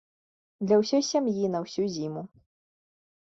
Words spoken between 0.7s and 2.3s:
ўсёй сям'і на ўсю зіму.